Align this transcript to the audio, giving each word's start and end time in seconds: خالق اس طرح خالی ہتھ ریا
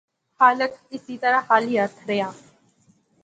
خالق 0.39 0.71
اس 0.93 1.05
طرح 1.21 1.41
خالی 1.47 1.75
ہتھ 1.79 1.97
ریا 2.07 2.29